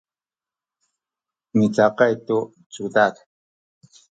micakay 1.57 2.13
tu 2.25 2.37
cudad 2.73 3.15